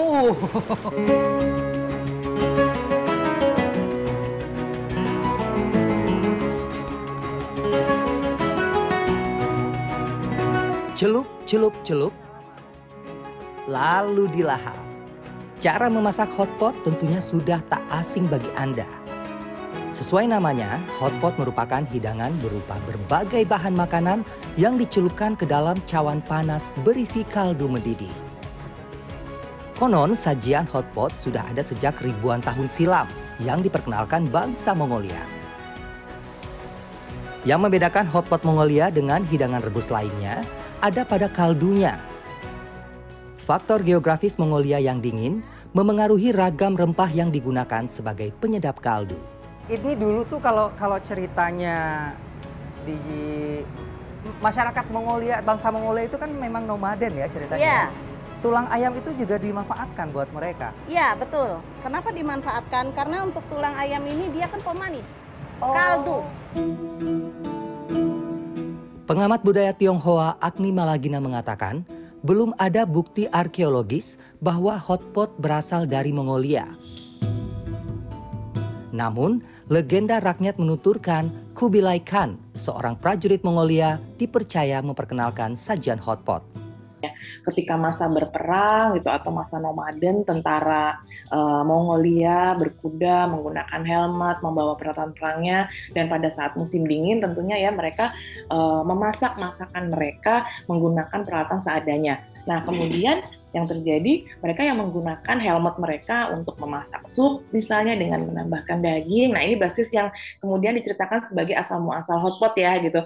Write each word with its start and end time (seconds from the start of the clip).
Oh. 0.00 0.32
Celup, 10.96 11.28
celup, 11.44 11.76
celup. 11.84 12.14
Lalu 13.68 14.32
dilahap. 14.32 14.72
Cara 15.60 15.92
memasak 15.92 16.32
hotpot 16.32 16.72
tentunya 16.80 17.20
sudah 17.20 17.60
tak 17.68 17.84
asing 17.92 18.24
bagi 18.24 18.48
Anda. 18.56 18.88
Sesuai 19.92 20.32
namanya, 20.32 20.80
hotpot 20.96 21.36
merupakan 21.36 21.84
hidangan 21.92 22.32
berupa 22.40 22.80
berbagai 22.88 23.44
bahan 23.44 23.76
makanan 23.76 24.24
yang 24.56 24.80
dicelupkan 24.80 25.36
ke 25.36 25.44
dalam 25.44 25.76
cawan 25.84 26.24
panas 26.24 26.72
berisi 26.88 27.20
kaldu 27.28 27.68
mendidih. 27.68 28.29
Konon, 29.80 30.12
sajian 30.12 30.68
hotpot 30.68 31.08
sudah 31.24 31.40
ada 31.40 31.64
sejak 31.64 31.96
ribuan 32.04 32.44
tahun 32.44 32.68
silam 32.68 33.08
yang 33.40 33.64
diperkenalkan 33.64 34.28
bangsa 34.28 34.76
Mongolia. 34.76 35.24
Yang 37.48 37.64
membedakan 37.64 38.04
hotpot 38.04 38.44
Mongolia 38.44 38.92
dengan 38.92 39.24
hidangan 39.24 39.64
rebus 39.64 39.88
lainnya 39.88 40.44
ada 40.84 41.00
pada 41.00 41.32
kaldunya. 41.32 41.96
Faktor 43.40 43.80
geografis 43.80 44.36
Mongolia 44.36 44.76
yang 44.76 45.00
dingin 45.00 45.40
memengaruhi 45.72 46.36
ragam 46.36 46.76
rempah 46.76 47.08
yang 47.08 47.32
digunakan 47.32 47.88
sebagai 47.88 48.36
penyedap 48.36 48.84
kaldu. 48.84 49.16
Ini 49.72 49.96
dulu 49.96 50.28
tuh 50.28 50.44
kalau 50.44 50.76
kalau 50.76 51.00
ceritanya 51.00 52.12
di 52.84 53.00
masyarakat 54.44 54.84
Mongolia, 54.92 55.40
bangsa 55.40 55.72
Mongolia 55.72 56.04
itu 56.04 56.20
kan 56.20 56.28
memang 56.28 56.68
nomaden 56.68 57.16
ya 57.16 57.32
ceritanya. 57.32 57.64
Iya. 57.64 58.09
Tulang 58.40 58.72
ayam 58.72 58.96
itu 58.96 59.12
juga 59.20 59.36
dimanfaatkan 59.36 60.16
buat 60.16 60.32
mereka. 60.32 60.72
Iya, 60.88 61.12
betul. 61.12 61.60
Kenapa 61.84 62.08
dimanfaatkan? 62.08 62.96
Karena 62.96 63.28
untuk 63.28 63.44
tulang 63.52 63.76
ayam 63.76 64.00
ini 64.08 64.32
dia 64.32 64.48
kan 64.48 64.64
pemanis. 64.64 65.04
Kaldu. 65.60 66.24
Pengamat 69.04 69.44
budaya 69.44 69.76
Tionghoa 69.76 70.40
Agni 70.40 70.72
Malagina 70.72 71.20
mengatakan, 71.20 71.84
belum 72.24 72.56
ada 72.56 72.88
bukti 72.88 73.28
arkeologis 73.28 74.16
bahwa 74.40 74.72
hotpot 74.72 75.36
berasal 75.36 75.84
dari 75.84 76.08
Mongolia. 76.08 76.64
Namun, 78.88 79.44
legenda 79.68 80.16
rakyat 80.16 80.56
menuturkan 80.56 81.28
Kubilai 81.52 82.00
Khan, 82.00 82.40
seorang 82.56 82.96
prajurit 82.96 83.44
Mongolia, 83.44 84.00
dipercaya 84.16 84.80
memperkenalkan 84.80 85.60
sajian 85.60 86.00
hotpot. 86.00 86.59
Ketika 87.48 87.80
masa 87.80 88.06
berperang 88.10 88.98
gitu 89.00 89.08
atau 89.08 89.32
masa 89.32 89.56
nomaden 89.56 90.22
tentara 90.28 91.00
uh, 91.32 91.62
Mongolia 91.64 92.52
berkuda 92.58 93.30
menggunakan 93.32 93.82
helmet 93.86 94.44
membawa 94.44 94.76
peralatan 94.76 95.16
perangnya 95.16 95.72
dan 95.96 96.12
pada 96.12 96.28
saat 96.28 96.54
musim 96.60 96.84
dingin 96.84 97.22
tentunya 97.24 97.56
ya 97.56 97.70
mereka 97.72 98.12
uh, 98.52 98.84
memasak 98.84 99.40
masakan 99.40 99.88
mereka 99.88 100.44
menggunakan 100.68 101.24
peralatan 101.24 101.58
seadanya. 101.62 102.20
Nah 102.44 102.60
kemudian 102.66 103.24
yang 103.50 103.66
terjadi 103.66 104.26
mereka 104.38 104.62
yang 104.62 104.78
menggunakan 104.78 105.36
helmet 105.42 105.74
mereka 105.82 106.30
untuk 106.30 106.54
memasak 106.62 107.02
sup 107.10 107.42
misalnya 107.50 107.98
dengan 107.98 108.26
menambahkan 108.30 108.78
daging. 108.78 109.34
Nah 109.34 109.42
ini 109.42 109.58
basis 109.58 109.90
yang 109.90 110.10
kemudian 110.38 110.78
diceritakan 110.78 111.26
sebagai 111.26 111.58
asal 111.58 111.82
muasal 111.82 112.22
hotpot 112.22 112.54
ya 112.54 112.78
gitu. 112.78 113.02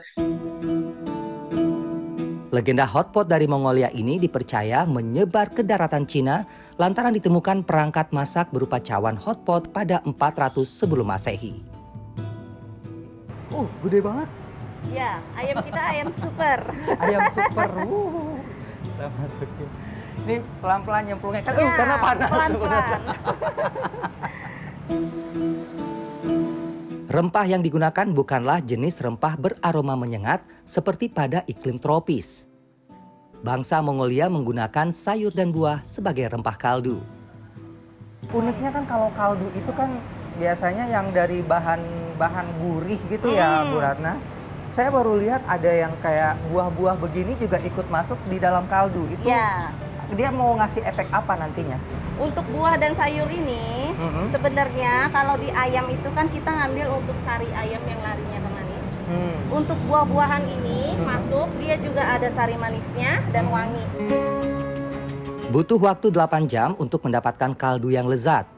Legenda 2.55 2.86
hotpot 2.86 3.27
dari 3.27 3.50
Mongolia 3.50 3.91
ini 3.91 4.14
dipercaya 4.14 4.86
menyebar 4.86 5.50
ke 5.50 5.66
daratan 5.66 6.06
Cina 6.06 6.47
lantaran 6.78 7.11
ditemukan 7.11 7.66
perangkat 7.66 8.14
masak 8.14 8.46
berupa 8.55 8.78
cawan 8.78 9.18
hotpot 9.18 9.74
pada 9.74 9.98
400 10.06 10.62
sebelum 10.62 11.11
Masehi. 11.11 11.67
Oh, 13.51 13.67
gede 13.83 13.98
banget. 14.06 14.30
Ya, 14.95 15.18
ayam 15.34 15.67
kita 15.67 15.83
ayam 15.83 16.14
super. 16.14 16.61
Ayam 17.02 17.27
super. 17.34 17.70
Wuh. 17.90 18.39
Kita 18.86 19.07
masukin. 19.18 19.68
Ini 20.23 20.39
pelan-pelan 20.62 21.02
nyemplungnya 21.11 21.42
kan 21.42 21.58
Ya, 21.58 21.67
uh, 21.67 21.74
karena 21.74 21.96
panas 21.98 22.28
pelan-pelan. 22.30 23.01
Rempah 27.14 27.46
yang 27.46 27.62
digunakan 27.62 28.11
bukanlah 28.11 28.58
jenis 28.58 28.98
rempah 28.98 29.39
beraroma 29.39 29.95
menyengat 29.95 30.42
seperti 30.67 31.07
pada 31.07 31.46
iklim 31.46 31.78
tropis. 31.78 32.53
Bangsa 33.44 33.84
Mongolia 33.84 34.32
menggunakan 34.32 34.88
sayur 34.88 35.28
dan 35.28 35.52
buah 35.52 35.84
sebagai 35.84 36.32
rempah 36.32 36.56
kaldu. 36.56 36.96
Uniknya 38.32 38.72
kan 38.72 38.88
kalau 38.88 39.12
kaldu 39.12 39.52
itu 39.52 39.68
kan 39.77 40.00
biasanya 40.40 40.88
yang 40.88 41.12
dari 41.12 41.44
bahan-bahan 41.44 42.48
gurih 42.56 42.96
gitu 43.06 43.36
ya, 43.36 43.60
Hmm. 43.60 43.68
Bu 43.68 43.84
Ratna. 43.84 44.16
Saya 44.72 44.88
baru 44.88 45.20
lihat 45.20 45.44
ada 45.44 45.68
yang 45.68 45.92
kayak 46.00 46.40
buah-buah 46.48 46.96
begini 46.96 47.36
juga 47.36 47.60
ikut 47.60 47.84
masuk 47.86 48.16
di 48.27 48.40
dalam 48.40 48.64
kaldu. 48.64 49.12
Itu 49.12 49.28
Ya, 49.28 49.68
dia 50.10 50.33
mau 50.33 50.56
ngasih 50.56 50.80
efek 50.80 51.12
apa 51.12 51.36
nantinya? 51.36 51.77
untuk 52.14 52.46
buah 52.48 52.78
dan 52.78 52.94
sayur 52.94 53.27
ini 53.27 53.90
Mhm. 53.90 54.30
sebenarnya 54.30 55.10
kalau 55.10 55.34
di 55.34 55.50
ayam 55.50 55.90
itu 55.90 56.06
kan 56.14 56.30
kita 56.30 56.46
ngambil 56.46 57.02
untuk 57.02 57.16
sari 57.27 57.50
ayam 57.52 57.83
yang 57.83 58.00
larinya. 58.00 58.38
Hmm. 59.04 59.36
Untuk 59.52 59.76
buah-buahan 59.84 60.44
ini 60.48 60.96
Mhm. 60.96 61.04
masuk 61.04 61.48
dia 61.60 61.76
juga 61.76 62.16
ada 62.16 62.28
sari 62.32 62.56
manisnya 62.56 63.20
dan 63.30 63.48
Mhm. 63.48 63.52
wangi. 63.52 63.84
Butuh 65.52 65.78
waktu 65.78 66.10
8 66.10 66.48
jam 66.50 66.74
untuk 66.82 67.04
mendapatkan 67.04 67.54
kaldu 67.54 67.92
yang 67.92 68.10
lezat. 68.10 68.48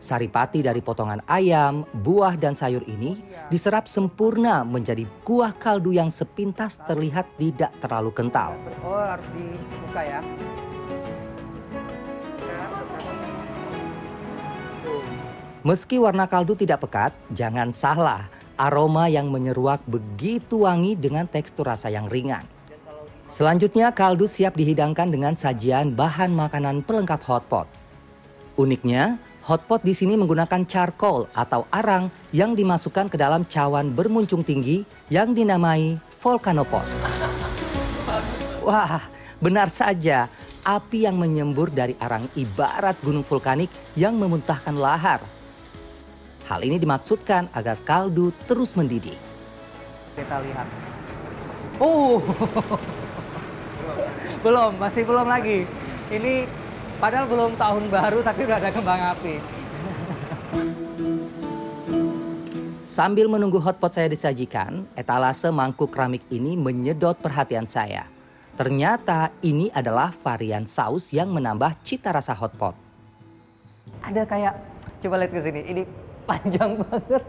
Saripati 0.00 0.64
dari 0.64 0.80
potongan 0.80 1.20
ayam, 1.28 1.84
buah, 1.92 2.32
dan 2.32 2.56
sayur 2.56 2.80
ini 2.88 3.20
diserap 3.52 3.84
sempurna 3.84 4.64
menjadi 4.64 5.04
kuah 5.28 5.52
kaldu 5.52 5.92
yang 5.92 6.08
sepintas 6.08 6.80
terlihat 6.88 7.28
tidak 7.36 7.68
terlalu 7.84 8.08
kental. 8.08 8.56
Oh, 8.80 8.96
harus 8.96 9.28
dibuka 9.36 10.00
ya. 10.00 10.20
Meski 15.60 16.00
warna 16.00 16.24
kaldu 16.24 16.56
tidak 16.56 16.80
pekat, 16.80 17.12
jangan 17.36 17.68
salah. 17.68 18.39
Aroma 18.60 19.08
yang 19.08 19.32
menyeruak 19.32 19.80
begitu 19.88 20.68
wangi 20.68 20.92
dengan 20.92 21.24
tekstur 21.24 21.64
rasa 21.64 21.88
yang 21.88 22.12
ringan. 22.12 22.44
Selanjutnya 23.32 23.88
kaldu 23.88 24.28
siap 24.28 24.52
dihidangkan 24.52 25.08
dengan 25.08 25.32
sajian 25.32 25.96
bahan 25.96 26.28
makanan 26.28 26.84
pelengkap 26.84 27.24
hotpot. 27.24 27.64
Uniknya, 28.60 29.16
hotpot 29.40 29.80
di 29.80 29.96
sini 29.96 30.12
menggunakan 30.12 30.68
charcoal 30.68 31.24
atau 31.32 31.64
arang 31.72 32.12
yang 32.36 32.52
dimasukkan 32.52 33.08
ke 33.08 33.16
dalam 33.16 33.48
cawan 33.48 33.96
bermuncung 33.96 34.44
tinggi 34.44 34.84
yang 35.08 35.32
dinamai 35.32 35.96
volcanopot. 36.20 36.84
Wah, 38.60 39.00
benar 39.40 39.72
saja. 39.72 40.28
Api 40.60 41.08
yang 41.08 41.16
menyembur 41.16 41.72
dari 41.72 41.96
arang 41.96 42.28
ibarat 42.36 43.00
gunung 43.00 43.24
vulkanik 43.24 43.72
yang 43.96 44.20
memuntahkan 44.20 44.76
lahar. 44.76 45.39
Hal 46.50 46.66
ini 46.66 46.82
dimaksudkan 46.82 47.46
agar 47.54 47.78
kaldu 47.86 48.34
terus 48.50 48.74
mendidih. 48.74 49.14
Kita 50.18 50.42
lihat. 50.42 50.66
Oh, 51.78 52.18
belum, 54.42 54.74
masih 54.82 55.06
belum 55.06 55.30
lagi. 55.30 55.62
Ini 56.10 56.50
padahal 56.98 57.30
belum 57.30 57.54
tahun 57.54 57.86
baru 57.86 58.18
tapi 58.26 58.50
udah 58.50 58.58
ada 58.58 58.74
kembang 58.74 58.98
api. 59.14 59.38
Sambil 62.98 63.30
menunggu 63.30 63.62
hotpot 63.62 63.94
saya 63.94 64.10
disajikan, 64.10 64.90
etalase 64.98 65.54
mangkuk 65.54 65.94
keramik 65.94 66.26
ini 66.34 66.58
menyedot 66.58 67.14
perhatian 67.22 67.70
saya. 67.70 68.10
Ternyata 68.58 69.30
ini 69.46 69.70
adalah 69.70 70.10
varian 70.10 70.66
saus 70.66 71.14
yang 71.14 71.30
menambah 71.30 71.78
cita 71.86 72.10
rasa 72.10 72.34
hotpot. 72.34 72.74
Ada 74.02 74.26
kayak, 74.26 74.58
coba 74.98 75.22
lihat 75.22 75.30
ke 75.30 75.40
sini, 75.46 75.62
ini 75.70 76.09
panjang 76.30 76.78
banget. 76.78 77.22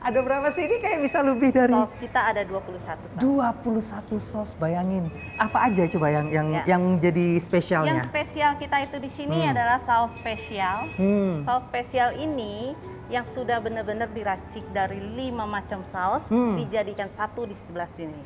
Ada 0.00 0.18
berapa 0.24 0.48
sih? 0.48 0.64
Ini 0.64 0.76
kayak 0.80 0.98
bisa 1.04 1.18
lebih 1.20 1.52
dari 1.52 1.76
Saus 1.76 1.92
kita 2.00 2.20
ada 2.32 2.42
21 2.48 2.80
saus. 2.80 3.20
21 3.20 4.16
sos, 4.16 4.50
bayangin. 4.56 5.12
Apa 5.36 5.68
aja 5.68 5.84
coba 5.92 6.08
yang 6.08 6.26
yang 6.32 6.48
Ya. 6.48 6.62
yang 6.64 6.82
jadi 6.96 7.36
spesialnya? 7.36 8.00
Yang 8.00 8.08
spesial 8.08 8.56
kita 8.56 8.76
itu 8.80 8.96
di 8.96 9.10
sini 9.12 9.44
Hmm. 9.44 9.52
adalah 9.52 9.78
saus 9.84 10.12
spesial. 10.16 10.88
Hmm. 10.96 11.44
Saus 11.44 11.68
spesial 11.68 12.16
ini 12.16 12.72
yang 13.12 13.28
sudah 13.28 13.60
benar-benar 13.60 14.08
diracik 14.10 14.64
dari 14.72 14.98
lima 14.98 15.44
macam 15.44 15.84
saus 15.84 16.24
Hmm. 16.32 16.56
dijadikan 16.56 17.12
satu 17.12 17.44
di 17.44 17.52
sebelah 17.52 17.86
sini. 17.86 18.18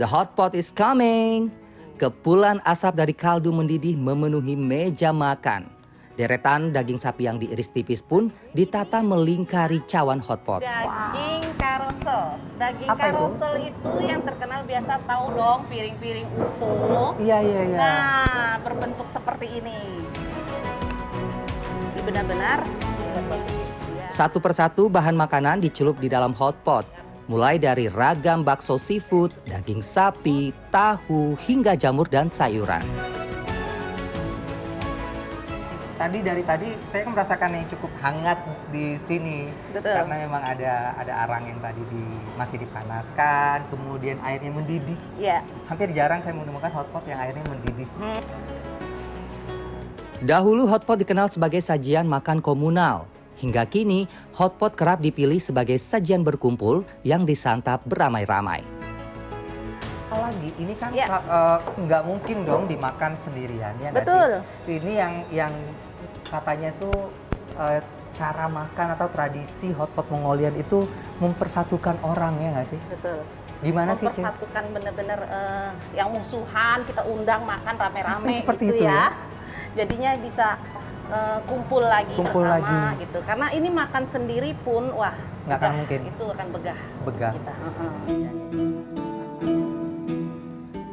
The 0.00 0.08
hot 0.08 0.34
pot 0.34 0.56
is 0.56 0.72
coming. 0.72 1.52
Kepulan 1.94 2.58
asap 2.66 2.98
dari 2.98 3.14
kaldu 3.14 3.54
mendidih 3.54 3.94
memenuhi 3.94 4.58
meja 4.58 5.14
makan. 5.14 5.73
Deretan 6.14 6.70
daging 6.70 7.02
sapi 7.02 7.26
yang 7.26 7.42
diiris 7.42 7.70
tipis 7.74 7.98
pun 7.98 8.30
ditata 8.54 9.02
melingkari 9.02 9.82
cawan 9.90 10.22
hot 10.22 10.46
pot. 10.46 10.62
Daging 10.62 11.42
karo 11.58 11.84
karosel. 12.04 12.24
Daging 12.54 12.88
Apa 12.88 13.04
itu? 13.10 13.16
karosel 13.16 13.54
itu? 13.66 13.90
yang 14.04 14.20
terkenal 14.22 14.60
biasa 14.62 14.92
tahu 15.08 15.24
dong 15.34 15.60
piring-piring 15.66 16.26
UFO. 16.38 17.18
Iya 17.18 17.38
iya 17.40 17.60
iya. 17.66 17.78
Nah, 17.78 18.52
berbentuk 18.60 19.08
seperti 19.10 19.46
ini. 19.58 19.78
Ini 21.94 22.00
benar-benar. 22.04 22.58
Satu 24.12 24.38
persatu 24.38 24.86
bahan 24.86 25.18
makanan 25.18 25.58
dicelup 25.58 25.98
di 25.98 26.06
dalam 26.06 26.30
hotpot. 26.30 26.86
Mulai 27.24 27.56
dari 27.56 27.88
ragam 27.88 28.44
bakso 28.44 28.76
seafood, 28.76 29.32
daging 29.48 29.80
sapi, 29.80 30.52
tahu, 30.68 31.34
hingga 31.40 31.72
jamur 31.72 32.04
dan 32.04 32.28
sayuran. 32.28 32.84
Tadi 35.94 36.26
dari 36.26 36.42
tadi 36.42 36.74
saya 36.90 37.06
kan 37.06 37.14
merasakan 37.14 37.50
yang 37.54 37.66
cukup 37.70 37.92
hangat 38.02 38.38
di 38.74 38.98
sini 39.06 39.46
Betul. 39.70 39.94
karena 39.94 40.26
memang 40.26 40.42
ada 40.42 40.90
ada 40.98 41.12
arang 41.22 41.46
yang 41.46 41.62
tadi 41.62 41.86
di, 41.86 42.02
masih 42.34 42.58
dipanaskan, 42.66 43.62
kemudian 43.70 44.18
airnya 44.26 44.50
mendidih. 44.50 44.98
Ya. 45.22 45.46
Hampir 45.70 45.94
jarang 45.94 46.18
saya 46.26 46.34
menemukan 46.34 46.74
hotpot 46.74 47.06
yang 47.06 47.22
airnya 47.22 47.46
mendidih. 47.46 47.86
Hmm. 47.94 48.18
Dahulu 50.26 50.66
hotpot 50.66 50.98
dikenal 50.98 51.30
sebagai 51.30 51.62
sajian 51.62 52.10
makan 52.10 52.42
komunal. 52.42 53.06
Hingga 53.38 53.62
kini, 53.70 54.10
hotpot 54.34 54.74
kerap 54.74 54.98
dipilih 54.98 55.38
sebagai 55.38 55.78
sajian 55.78 56.26
berkumpul 56.26 56.82
yang 57.06 57.22
disantap 57.22 57.86
beramai-ramai. 57.86 58.73
Apalagi 60.24 60.50
ini 60.56 60.72
kan 60.72 60.88
Ya. 60.96 61.06
eh, 61.20 61.58
nggak 61.84 62.02
mungkin 62.08 62.36
dong 62.48 62.64
dimakan 62.64 63.12
sendirian 63.20 63.76
ya 63.76 63.92
Betul. 63.92 64.40
sih? 64.64 64.80
Ini 64.80 64.92
yang 64.96 65.12
yang 65.28 65.52
katanya 66.24 66.72
tuh 66.80 67.12
eh, 67.60 67.84
cara 68.16 68.48
makan 68.48 68.96
atau 68.96 69.04
tradisi 69.12 69.68
hotpot 69.76 70.08
Mongolian 70.08 70.56
itu 70.56 70.88
mempersatukan 71.20 72.00
orang 72.00 72.40
ya 72.40 72.48
nggak 72.56 72.68
sih? 72.72 72.80
Betul. 72.88 73.18
Gimana 73.60 73.92
sih? 73.92 74.08
Mempersatukan 74.08 74.64
benar-benar 74.72 75.20
eh, 75.28 75.70
yang 75.92 76.08
musuhan 76.08 76.80
kita 76.88 77.04
undang 77.04 77.44
makan 77.44 77.74
rame-rame 77.76 78.24
Sampai 78.24 78.40
seperti 78.40 78.64
gitu 78.64 78.80
itu 78.80 78.84
ya. 78.88 78.96
ya? 78.96 79.06
Jadinya 79.76 80.10
bisa 80.16 80.46
eh, 81.12 81.38
kumpul 81.44 81.84
lagi 81.84 82.16
Kumpul 82.16 82.48
bersama 82.48 82.64
lagi. 82.64 83.04
gitu. 83.04 83.18
Karena 83.28 83.46
ini 83.52 83.68
makan 83.68 84.04
sendiri 84.08 84.56
pun 84.64 84.88
wah 84.88 85.12
Nggak 85.44 85.58
akan 85.60 85.72
mungkin. 85.84 86.00
Itu 86.08 86.24
akan 86.32 86.46
begah 86.48 86.78
Begah. 87.04 87.32
kita. 87.36 87.52
Heeh. 87.52 88.93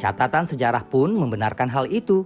Catatan 0.02 0.50
sejarah 0.50 0.82
pun 0.90 1.14
membenarkan 1.14 1.70
hal 1.70 1.86
itu. 1.86 2.26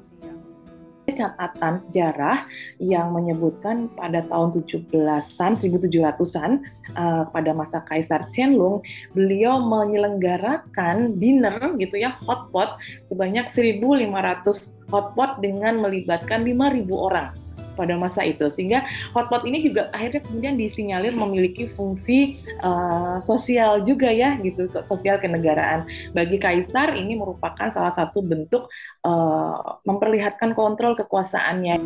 catatan 1.05 1.79
sejarah 1.79 2.43
yang 2.81 3.15
menyebutkan 3.15 3.87
pada 3.93 4.19
tahun 4.25 4.51
1700-an, 4.67 5.53
1700-an 5.55 6.51
uh, 6.97 7.23
pada 7.29 7.55
masa 7.55 7.79
Kaisar 7.87 8.27
Qianlong, 8.35 8.83
beliau 9.15 9.63
menyelenggarakan 9.63 11.15
dinner 11.15 11.77
gitu 11.79 11.95
ya, 12.01 12.19
hotpot 12.25 12.81
sebanyak 13.07 13.47
1.500 13.53 14.91
hotpot 14.91 15.31
dengan 15.39 15.79
melibatkan 15.79 16.43
5.000 16.43 16.89
orang 16.91 17.44
pada 17.75 17.99
masa 17.99 18.23
itu 18.23 18.47
sehingga 18.49 18.81
hotpot 19.11 19.43
ini 19.43 19.61
juga 19.67 19.91
akhirnya 19.91 20.23
kemudian 20.23 20.55
disinyalir 20.55 21.13
memiliki 21.13 21.69
fungsi 21.75 22.39
uh, 22.63 23.19
sosial 23.21 23.83
juga 23.83 24.09
ya 24.09 24.39
gitu 24.41 24.71
sosial 24.87 25.19
kenegaraan 25.19 25.85
bagi 26.15 26.39
kaisar 26.39 26.95
ini 26.95 27.19
merupakan 27.19 27.69
salah 27.69 27.93
satu 27.93 28.23
bentuk 28.23 28.71
uh, 29.03 29.83
memperlihatkan 29.83 30.55
kontrol 30.55 30.95
kekuasaannya 30.95 31.77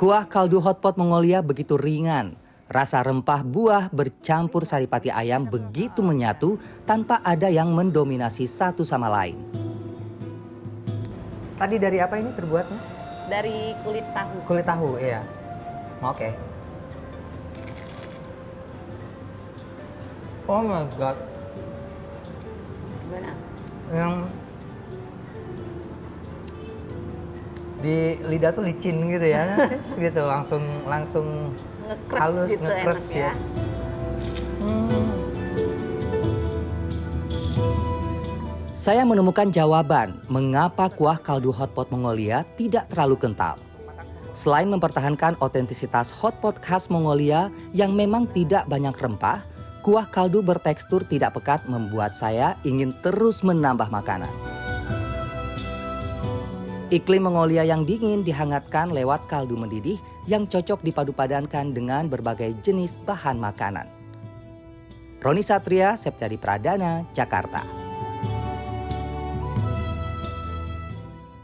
Kuah 0.00 0.24
kaldu 0.24 0.64
hotpot 0.64 0.96
Mongolia 0.96 1.44
begitu 1.44 1.76
ringan. 1.76 2.32
Rasa 2.72 3.04
rempah 3.04 3.44
buah 3.44 3.92
bercampur 3.92 4.64
saripati 4.64 5.12
ayam 5.12 5.44
begitu 5.44 6.00
menyatu 6.00 6.56
tanpa 6.88 7.20
ada 7.20 7.52
yang 7.52 7.76
mendominasi 7.76 8.48
satu 8.48 8.80
sama 8.80 9.12
lain. 9.12 9.59
Tadi 11.60 11.76
dari 11.76 12.00
apa 12.00 12.16
ini 12.16 12.32
terbuatnya? 12.32 12.80
Dari 13.28 13.76
kulit 13.84 14.06
tahu. 14.16 14.36
Kulit 14.48 14.64
tahu, 14.64 14.96
iya. 14.96 15.20
Oke. 16.00 16.32
Oh 20.48 20.64
my 20.64 20.88
god. 20.96 21.20
Gimana? 23.04 23.32
Yang 23.92 24.14
di 27.84 27.96
lidah 28.24 28.50
tuh 28.56 28.64
licin 28.64 28.96
gitu 29.12 29.26
ya. 29.28 29.60
gitu 30.08 30.22
langsung 30.24 30.64
langsung 30.88 31.52
Ngekres 31.92 32.20
halus 32.24 32.48
gitu 32.56 32.64
ngekres 32.64 33.04
enak 33.04 33.12
ya. 33.12 33.32
Saya 38.80 39.04
menemukan 39.04 39.52
jawaban 39.52 40.24
mengapa 40.32 40.88
kuah 40.88 41.20
kaldu 41.20 41.52
hotpot 41.52 41.92
Mongolia 41.92 42.48
tidak 42.56 42.88
terlalu 42.88 43.12
kental. 43.20 43.60
Selain 44.32 44.72
mempertahankan 44.72 45.36
otentisitas 45.44 46.08
hotpot 46.08 46.56
khas 46.64 46.88
Mongolia 46.88 47.52
yang 47.76 47.92
memang 47.92 48.24
tidak 48.32 48.64
banyak 48.72 48.96
rempah, 48.96 49.44
kuah 49.84 50.08
kaldu 50.08 50.40
bertekstur 50.40 51.04
tidak 51.12 51.36
pekat 51.36 51.60
membuat 51.68 52.16
saya 52.16 52.56
ingin 52.64 52.96
terus 53.04 53.44
menambah 53.44 53.92
makanan. 53.92 54.32
Iklim 56.88 57.28
Mongolia 57.28 57.68
yang 57.68 57.84
dingin 57.84 58.24
dihangatkan 58.24 58.96
lewat 58.96 59.28
kaldu 59.28 59.60
mendidih 59.60 60.00
yang 60.24 60.48
cocok 60.48 60.80
dipadu-padankan 60.80 61.76
dengan 61.76 62.08
berbagai 62.08 62.56
jenis 62.64 62.96
bahan 63.04 63.36
makanan. 63.36 63.84
Roni 65.20 65.44
Satria, 65.44 66.00
Septiadi 66.00 66.40
Pradana, 66.40 67.04
Jakarta. 67.12 67.79